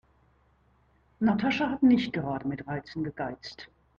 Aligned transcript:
Natascha 1.19 1.69
hat 1.69 1.83
nicht 1.83 2.11
gerade 2.11 2.47
mit 2.47 2.67
Reizen 2.67 3.03
gegeizt. 3.03 3.69